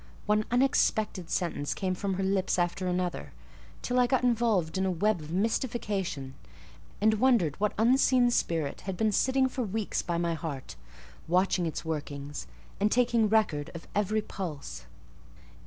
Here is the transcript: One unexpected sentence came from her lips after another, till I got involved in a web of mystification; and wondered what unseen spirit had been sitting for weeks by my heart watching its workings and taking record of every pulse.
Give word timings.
One 0.25 0.45
unexpected 0.49 1.29
sentence 1.29 1.75
came 1.75 1.93
from 1.93 2.15
her 2.15 2.23
lips 2.23 2.57
after 2.57 2.87
another, 2.87 3.33
till 3.83 3.99
I 3.99 4.07
got 4.07 4.23
involved 4.23 4.79
in 4.79 4.83
a 4.87 4.89
web 4.89 5.21
of 5.21 5.31
mystification; 5.31 6.33
and 6.99 7.19
wondered 7.19 7.59
what 7.59 7.75
unseen 7.77 8.31
spirit 8.31 8.81
had 8.81 8.97
been 8.97 9.11
sitting 9.11 9.47
for 9.47 9.61
weeks 9.61 10.01
by 10.01 10.17
my 10.17 10.33
heart 10.33 10.75
watching 11.27 11.67
its 11.67 11.85
workings 11.85 12.47
and 12.79 12.91
taking 12.91 13.29
record 13.29 13.69
of 13.75 13.87
every 13.93 14.23
pulse. 14.23 14.87